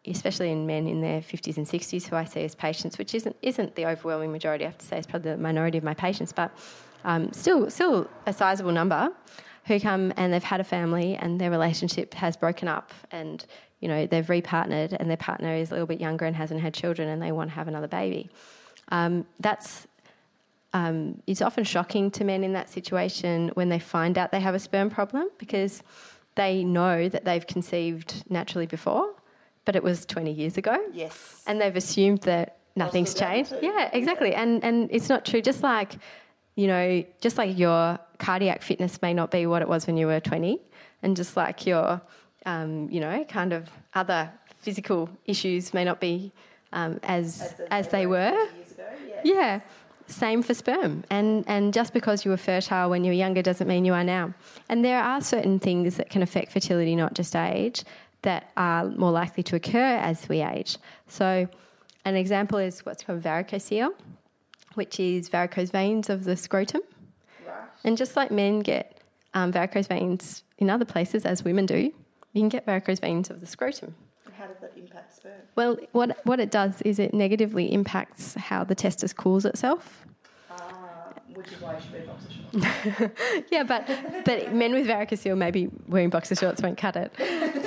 especially 0.06 0.52
in 0.52 0.66
men 0.66 0.88
in 0.88 1.02
their 1.02 1.22
fifties 1.22 1.58
and 1.58 1.68
sixties, 1.68 2.08
who 2.08 2.16
I 2.16 2.26
see 2.26 2.44
as 2.44 2.56
patients, 2.56 2.98
which 2.98 3.16
isn't 3.16 3.36
isn't 3.42 3.76
the 3.76 3.86
overwhelming 3.86 4.32
majority. 4.32 4.66
I 4.66 4.68
have 4.68 4.78
to 4.78 4.86
say, 4.86 4.98
it's 4.98 5.08
probably 5.08 5.32
the 5.32 5.38
minority 5.38 5.78
of 5.78 5.84
my 5.84 5.94
patients, 5.94 6.32
but 6.32 6.52
um, 7.04 7.32
still 7.34 7.70
still 7.70 8.10
a 8.26 8.34
sizable 8.34 8.72
number 8.72 9.12
who 9.66 9.80
come 9.80 10.14
and 10.16 10.32
they've 10.32 10.44
had 10.44 10.62
a 10.62 10.64
family 10.64 11.16
and 11.16 11.42
their 11.42 11.52
relationship 11.52 12.14
has 12.14 12.38
broken 12.38 12.68
up 12.70 12.94
and 13.12 13.46
you 13.82 13.88
know 13.88 14.08
they've 14.08 14.28
repartnered 14.28 14.96
and 14.98 15.10
their 15.10 15.18
partner 15.18 15.54
is 15.54 15.72
a 15.72 15.74
little 15.74 15.88
bit 15.88 16.00
younger 16.00 16.26
and 16.26 16.36
hasn't 16.36 16.62
had 16.62 16.74
children 16.74 17.10
and 17.10 17.22
they 17.22 17.32
want 17.32 17.50
to 17.50 17.56
have 17.56 17.68
another 17.68 17.88
baby. 17.88 18.30
Um, 18.90 19.26
that's 19.40 19.88
um, 20.74 21.22
it's 21.28 21.42
often 21.42 21.64
shocking 21.64 22.12
to 22.12 22.24
men 22.24 22.44
in 22.44 22.54
that 22.54 22.70
situation 22.70 23.50
when 23.54 23.70
they 23.70 23.80
find 23.80 24.18
out 24.18 24.32
they 24.32 24.40
have 24.40 24.56
a 24.56 24.60
sperm 24.60 24.90
problem 24.90 25.30
because 25.38 25.82
they 26.36 26.64
know 26.64 27.10
that 27.10 27.26
they've 27.26 27.46
conceived 27.48 28.24
naturally 28.30 28.68
before, 28.68 29.14
but 29.66 29.76
it 29.76 29.84
was 29.84 30.06
20 30.06 30.32
years 30.32 30.58
ago, 30.58 30.78
Yes. 30.94 31.44
and 31.48 31.60
they've 31.60 31.76
assumed 31.76 32.20
that 32.22 32.58
nothing's 32.76 33.14
changed. 33.14 33.54
Yeah, 33.62 33.90
exactly. 33.94 34.36
And 34.36 34.64
and 34.64 34.88
it's 34.92 35.10
not 35.10 35.26
true. 35.26 35.42
Just 35.42 35.64
like 35.64 35.96
you 36.56 36.68
know, 36.68 37.04
just 37.22 37.38
like 37.38 37.58
your 37.58 38.00
cardiac 38.18 38.62
fitness 38.64 39.00
may 39.02 39.14
not 39.14 39.30
be 39.30 39.46
what 39.46 39.62
it 39.62 39.68
was 39.70 39.86
when 39.88 39.96
you 39.96 40.08
were 40.08 40.20
20, 40.20 40.60
and 41.04 41.16
just 41.16 41.38
like 41.38 41.66
your 41.66 42.02
um, 42.46 42.90
you 42.90 43.00
know, 43.00 43.24
kind 43.26 43.52
of 43.54 43.70
other 43.94 44.32
physical 44.58 45.10
issues 45.26 45.74
may 45.74 45.84
not 45.84 46.00
be 46.00 46.32
um, 46.74 47.00
as 47.04 47.60
as, 47.70 47.88
they 47.90 48.06
were. 48.06 48.32
Years 48.32 48.72
ago, 48.72 48.88
yeah. 49.08 49.22
Yeah. 49.24 49.60
Same 50.08 50.42
for 50.42 50.54
sperm. 50.54 51.04
And, 51.10 51.44
and 51.48 51.74
just 51.74 51.94
because 51.94 52.24
you 52.24 52.32
were 52.32 52.38
fertile 52.38 52.90
when 52.90 53.04
you 53.04 53.10
were 53.10 53.16
younger 53.16 53.42
doesn't 53.42 53.68
mean 53.68 53.86
you 53.86 53.94
are 53.94 54.04
now. 54.04 54.34
And 54.70 54.84
there 54.84 55.02
are 55.02 55.22
certain 55.22 55.60
things 55.60 55.98
that 55.98 56.10
can 56.10 56.22
affect 56.22 56.52
fertility, 56.52 56.96
not 56.96 57.14
just 57.14 57.36
age, 57.36 57.84
that 58.22 58.52
are 58.56 58.86
more 58.86 59.12
likely 59.12 59.44
to 59.44 59.56
occur 59.56 59.98
as 59.98 60.28
we 60.30 60.42
age. 60.42 60.78
So, 61.08 61.48
an 62.06 62.16
example 62.16 62.58
is 62.58 62.86
what's 62.86 63.04
called 63.04 63.22
varicocele, 63.22 63.94
which 64.76 65.00
is 65.00 65.30
varicose 65.30 65.72
veins 65.72 66.10
of 66.10 66.24
the 66.24 66.38
scrotum. 66.38 66.82
And 67.84 67.98
just 67.98 68.16
like 68.16 68.32
men 68.32 68.62
get 68.62 69.02
um, 69.34 69.52
varicose 69.52 69.88
veins 69.88 70.44
in 70.58 70.70
other 70.70 70.86
places, 70.86 71.26
as 71.26 71.44
women 71.44 71.66
do, 71.66 71.92
you 72.34 72.42
can 72.42 72.50
get 72.50 72.66
varicose 72.66 73.00
veins 73.00 73.30
of 73.30 73.42
the 73.42 73.46
scrotum. 73.46 73.96
How 74.38 74.46
does 74.48 74.58
that 74.62 74.74
impact 74.78 75.16
sperm? 75.16 75.34
Well, 75.56 75.78
what, 75.92 76.20
what 76.26 76.40
it 76.40 76.52
does 76.52 76.82
is 76.84 77.00
it 77.00 77.14
negatively 77.14 77.72
impacts 77.74 78.36
how 78.36 78.64
the 78.64 78.76
testis 78.76 79.14
cools 79.14 79.46
itself. 79.46 80.06
Ah, 80.52 81.10
which 81.34 81.48
is 81.52 81.62
why 81.62 81.76
you 81.76 81.82
should 81.82 81.92
wear 81.94 82.04
boxer 82.06 82.30
shorts. 82.32 83.48
Yeah, 83.52 83.64
but 83.64 83.88
but 84.26 84.54
men 84.54 84.74
with 84.74 84.88
varicocele 84.88 85.38
maybe 85.38 85.70
wearing 85.88 86.10
boxer 86.10 86.36
shorts 86.36 86.62
won't 86.62 86.78
cut 86.78 86.96
it. 86.96 87.12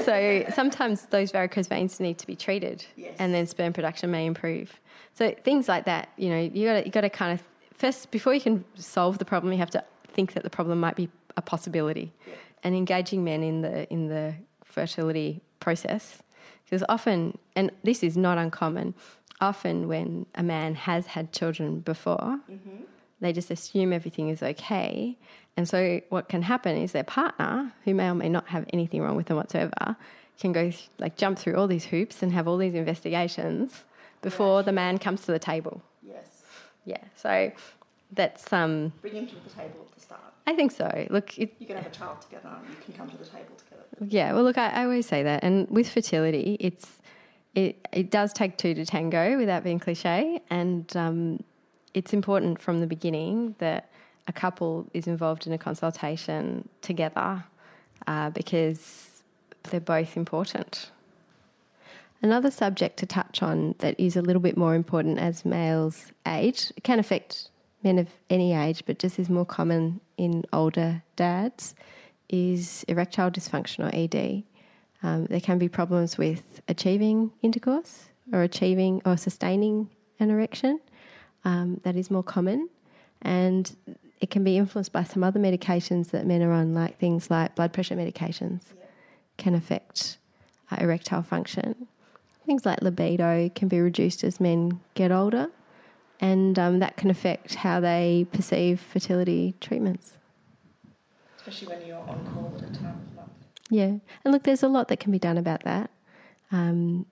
So 0.05 0.45
sometimes 0.55 1.07
those 1.07 1.31
varicose 1.33 1.67
veins 1.69 2.01
need 2.01 2.19
to 2.19 2.27
be 2.27 2.37
treated, 2.37 2.85
Yes. 2.97 3.17
and 3.19 3.35
then 3.35 3.47
sperm 3.47 3.73
production 3.73 4.11
may 4.11 4.27
improve. 4.27 4.81
So 5.15 5.35
things 5.45 5.69
like 5.69 5.85
that, 5.87 6.09
you 6.17 6.31
know, 6.31 6.39
you 6.41 6.67
got 6.67 6.75
to 6.81 6.85
you 6.87 6.91
got 6.91 7.01
to 7.03 7.11
kind 7.11 7.33
of 7.39 7.47
first 7.75 8.11
before 8.11 8.33
you 8.35 8.41
can 8.41 8.65
solve 8.77 9.19
the 9.19 9.25
problem, 9.25 9.53
you 9.53 9.59
have 9.59 9.71
to 9.71 9.85
think 10.09 10.33
that 10.35 10.43
the 10.43 10.51
problem 10.51 10.81
might 10.81 10.97
be 10.97 11.09
a 11.37 11.43
possibility, 11.43 12.13
Yeah. 12.27 12.35
and 12.65 12.75
engaging 12.75 13.23
men 13.25 13.43
in 13.43 13.61
the 13.63 13.91
in 13.93 14.09
the 14.09 14.35
fertility 14.65 15.43
process 15.61 16.23
because 16.71 16.85
often, 16.89 17.37
and 17.57 17.73
this 17.83 18.05
is 18.05 18.17
not 18.17 18.39
uncommon, 18.39 18.95
often 19.41 19.89
when 19.89 20.27
a 20.37 20.43
man 20.43 20.77
has 20.77 21.07
had 21.07 21.33
children 21.33 21.81
before, 21.81 22.39
mm-hmm. 22.51 22.85
they 23.21 23.33
just 23.33 23.51
assume 23.51 23.93
everything 23.93 24.29
is 24.29 24.41
okay. 24.41 25.19
And 25.57 25.69
so, 25.69 26.01
what 26.11 26.29
can 26.29 26.43
happen 26.43 26.77
is 26.77 26.93
their 26.93 27.05
partner, 27.05 27.73
who 27.85 27.93
may 27.93 28.09
or 28.09 28.15
may 28.15 28.29
not 28.29 28.49
have 28.49 28.67
anything 28.73 29.03
wrong 29.03 29.17
with 29.17 29.27
them 29.27 29.37
whatsoever, 29.37 29.97
can 30.39 30.53
go 30.53 30.71
th- 30.71 30.89
like 30.99 31.17
jump 31.17 31.39
through 31.39 31.57
all 31.57 31.67
these 31.67 31.87
hoops 31.87 32.23
and 32.23 32.33
have 32.33 32.47
all 32.47 32.57
these 32.57 32.75
investigations 32.75 33.85
before 34.23 34.63
the 34.63 34.73
man 34.73 34.99
comes 34.99 35.23
to 35.23 35.33
the 35.33 35.39
table. 35.39 35.83
Yes. 36.07 36.43
Yeah, 36.85 37.03
so 37.17 37.51
that's 38.13 38.53
um, 38.53 38.93
Bring 39.01 39.15
him 39.15 39.27
to 39.27 39.35
the 39.35 39.51
table 39.51 39.87
at 39.87 39.95
the 39.95 40.01
start. 40.01 40.21
I 40.47 40.55
think 40.55 40.73
so. 40.73 41.07
Look, 41.11 41.39
it, 41.39 41.55
You 41.59 41.67
can 41.67 41.77
have 41.77 41.87
a 41.87 41.91
child 41.91 42.21
together 42.23 42.49
and 42.49 42.69
you 42.69 42.83
can 42.85 42.95
come 42.95 43.09
to 43.11 43.17
the 43.17 43.25
table 43.25 43.55
together. 43.57 43.85
Yeah, 44.01 44.33
well, 44.33 44.43
look, 44.43 44.59
I, 44.59 44.71
I 44.71 44.85
always 44.85 45.07
say 45.07 45.23
that, 45.23 45.45
and 45.45 45.69
with 45.71 45.89
fertility, 45.89 46.57
it's 46.59 46.99
it 47.55 47.87
it 47.93 48.11
does 48.11 48.33
take 48.33 48.57
two 48.57 48.75
to 48.75 48.87
tango, 48.87 49.37
without 49.37 49.63
being 49.63 49.79
cliche, 49.79 50.41
and 50.49 50.97
um, 50.97 51.43
it's 51.95 52.13
important 52.13 52.61
from 52.61 52.81
the 52.81 52.87
beginning 52.87 53.55
that 53.59 53.91
a 54.27 54.33
couple 54.33 54.87
is 54.95 55.07
involved 55.07 55.47
in 55.47 55.53
a 55.53 55.59
consultation 55.59 56.69
together 56.83 57.45
uh, 58.07 58.31
because 58.31 59.23
they're 59.71 59.81
both 59.81 60.17
important. 60.17 60.91
Another 62.23 62.51
subject 62.51 62.99
to 62.99 63.07
touch 63.07 63.43
on 63.43 63.75
that 63.79 63.99
is 63.99 64.15
a 64.17 64.23
little 64.23 64.43
bit 64.43 64.57
more 64.57 64.75
important 64.75 65.19
as 65.19 65.45
males 65.45 66.13
age, 66.27 66.73
it 66.77 66.85
can 66.85 66.99
affect 66.99 67.49
men 67.83 67.99
of 67.99 68.09
any 68.29 68.53
age, 68.55 68.85
but 68.87 68.99
just 68.99 69.19
is 69.19 69.29
more 69.29 69.45
common 69.45 70.01
in 70.17 70.45
older 70.53 71.03
dads, 71.17 71.75
is 72.29 72.85
erectile 72.89 73.31
dysfunction 73.31 73.87
or 73.87 73.91
ED. 73.95 74.45
Um, 75.03 75.27
there 75.27 75.41
can 75.41 75.59
be 75.59 75.69
problems 75.69 76.19
with 76.19 76.61
achieving 76.69 77.33
intercourse 77.43 78.09
or 78.33 78.43
achieving 78.43 79.01
or 79.05 79.17
sustaining 79.17 79.91
an 80.19 80.31
erection. 80.31 80.81
Um, 81.45 81.81
that 81.85 81.97
is 81.97 82.11
more 82.11 82.23
common. 82.23 82.69
And 83.23 83.75
it 84.21 84.31
can 84.31 84.45
be 84.45 84.59
influenced 84.59 84.93
by 84.93 85.05
some 85.05 85.25
other 85.25 85.41
medications 85.41 86.11
that 86.11 86.27
men 86.27 86.43
are 86.43 86.53
on, 86.53 86.75
like 86.75 86.99
things 86.99 87.31
like 87.31 87.55
blood 87.55 87.73
pressure 87.73 87.97
medications, 87.97 88.63
can 89.39 89.55
affect 89.55 90.19
uh, 90.71 90.77
erectile 90.81 91.23
function. 91.23 91.87
Things 92.45 92.67
like 92.67 92.83
libido 92.83 93.49
can 93.55 93.69
be 93.69 93.81
reduced 93.81 94.23
as 94.23 94.41
men 94.41 94.81
get 94.95 95.11
older, 95.11 95.49
and 96.21 96.59
um, 96.59 96.79
that 96.81 96.97
can 96.97 97.11
affect 97.11 97.57
how 97.57 97.81
they 97.81 98.27
perceive 98.33 98.81
fertility 98.81 99.55
treatments. 99.61 100.19
Especially 101.39 101.69
when 101.69 101.87
you're 101.87 101.97
on 101.97 102.25
call 102.27 102.53
at 102.57 102.71
a 102.71 102.73
time 102.75 103.01
of 103.09 103.17
month. 103.17 103.31
Yeah, 103.71 103.95
and 104.25 104.33
look, 104.33 104.43
there's 104.43 104.63
a 104.63 104.69
lot 104.69 104.89
that 104.89 105.01
can 105.01 105.11
be 105.11 105.19
done 105.19 105.39
about 105.39 105.65
that, 105.65 105.91
um, 106.53 107.07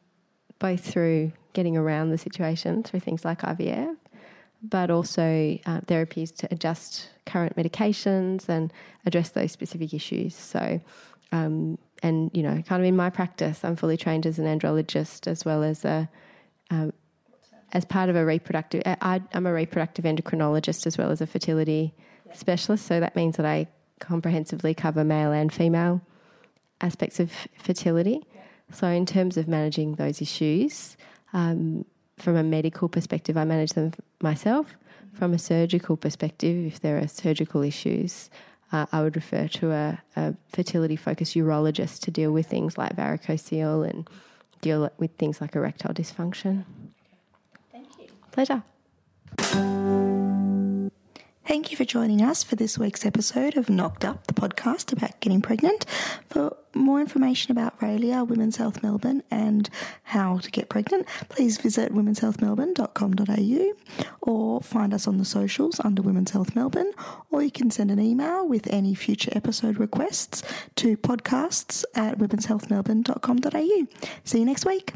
both 0.59 0.85
through 0.85 1.33
getting 1.55 1.77
around 1.77 2.11
the 2.11 2.19
situation 2.19 2.83
through 2.83 3.01
things 3.01 3.25
like 3.25 3.41
IVF, 3.41 3.97
but 4.63 4.91
also 4.91 5.59
uh, 5.65 5.81
therapies 5.83 6.35
to 6.37 6.49
adjust 6.51 7.09
current 7.25 7.57
medications 7.57 8.49
and 8.49 8.73
address 9.07 9.31
those 9.31 9.53
specific 9.53 9.95
issues. 9.95 10.35
So, 10.35 10.81
um, 11.33 11.79
and 12.03 12.31
you 12.35 12.43
know, 12.43 12.63
kind 12.63 12.83
of 12.83 12.87
in 12.87 12.97
my 12.97 13.11
practice, 13.11 13.65
I'm 13.65 13.77
fully 13.77 13.97
trained 13.97 14.27
as 14.27 14.39
an 14.39 14.45
andrologist 14.45 15.27
as 15.27 15.45
well 15.45 15.63
as 15.63 15.85
a 15.85 16.09
um, 16.71 16.93
as 17.73 17.85
part 17.85 18.09
of 18.09 18.17
a 18.17 18.25
reproductive. 18.25 18.83
I, 18.87 19.23
am 19.33 19.47
a 19.47 19.53
reproductive 19.53 20.05
endocrinologist 20.05 20.87
as 20.87 20.97
well 20.97 21.11
as 21.11 21.21
a 21.21 21.27
fertility 21.27 21.95
yeah. 22.27 22.33
specialist. 22.35 22.87
So 22.87 23.01
that 23.01 23.15
means 23.15 23.37
that 23.37 23.47
I 23.47 23.69
comprehensively 24.01 24.75
cover 24.75 25.05
male 25.05 25.33
and 25.33 25.53
female 25.53 26.01
aspects 26.81 27.21
of 27.21 27.33
fertility. 27.59 28.25
Yeah. 28.35 28.41
So 28.73 28.87
in 28.89 29.07
terms 29.07 29.37
of 29.37 29.49
managing 29.49 29.97
those 29.97 30.23
issues, 30.23 30.97
um, 31.33 31.85
from 32.17 32.37
a 32.37 32.43
medical 32.43 32.89
perspective, 32.89 33.37
I 33.37 33.45
manage 33.45 33.73
them 33.73 33.93
myself. 34.21 34.77
From 35.13 35.33
a 35.33 35.39
surgical 35.39 35.97
perspective, 35.97 36.67
if 36.67 36.81
there 36.81 36.99
are 36.99 37.09
surgical 37.09 37.63
issues, 37.63 38.31
uh, 38.73 38.87
I 38.93 39.03
would 39.03 39.17
refer 39.17 39.49
to 39.49 39.73
a, 39.73 40.03
a 40.17 40.35
fertility 40.49 40.97
focused 40.97 41.35
urologist 41.35 42.01
to 42.03 42.11
deal 42.11 42.33
with 42.33 42.47
things 42.47 42.77
like 42.77 42.95
varicocele 42.97 43.89
and 43.89 44.09
deal 44.61 44.91
with 44.99 45.13
things 45.17 45.41
like 45.41 45.55
erectile 45.55 45.95
dysfunction. 45.95 46.65
Pleasure. 48.39 48.63
Thank 51.45 51.73
you 51.73 51.77
for 51.77 51.85
joining 51.85 52.23
us 52.23 52.45
for 52.45 52.55
this 52.55 52.79
week's 52.79 53.05
episode 53.05 53.57
of 53.57 53.69
Knocked 53.69 54.05
Up, 54.05 54.29
the 54.29 54.33
podcast 54.33 54.93
about 54.93 55.19
getting 55.19 55.43
pregnant. 55.43 55.85
For 56.29 56.57
more 56.73 57.01
information 57.01 57.51
about 57.51 57.77
Raelia, 57.81 58.25
Women's 58.25 58.57
Health 58.57 58.81
Melbourne, 58.81 59.25
and 59.29 59.69
how 60.05 60.39
to 60.39 60.53
get 60.53 60.69
pregnant, 60.69 61.09
please 61.29 61.59
visit 61.59 61.93
womenshealthmelbourne.com.au 61.93 63.73
or 64.21 64.61
find 64.61 64.95
us 64.95 65.09
on 65.09 65.19
the 65.19 65.25
socials 65.25 65.81
under 65.81 66.01
Women's 66.01 66.31
Health 66.31 66.55
Melbourne, 66.55 66.93
or 67.33 67.43
you 67.43 67.51
can 67.51 67.73
send 67.73 67.91
an 67.91 67.99
email 67.99 68.47
with 68.47 68.69
any 68.73 68.95
future 68.95 69.33
episode 69.35 69.79
requests 69.79 70.45
to 70.77 70.97
podcasts 70.97 71.85
at 71.97 72.19
womenshealthmelbourne.com.au. 72.19 73.87
See 74.23 74.39
you 74.39 74.45
next 74.45 74.65
week. 74.65 74.93